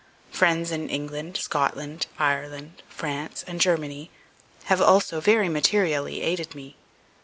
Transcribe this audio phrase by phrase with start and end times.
[0.31, 4.09] Friends in England, Scotland, Ireland, France, and Germany,
[4.63, 6.75] have also very materially aided me.